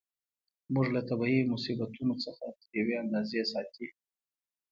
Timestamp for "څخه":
2.25-2.45